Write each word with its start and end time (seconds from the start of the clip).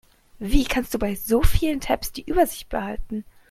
Wie 0.39 0.63
kannst 0.63 0.95
du 0.95 0.97
bei 0.97 1.13
so 1.13 1.43
vielen 1.43 1.79
Tabs 1.79 2.11
die 2.11 2.23
Übersicht 2.25 2.69
behalten? 2.69 3.23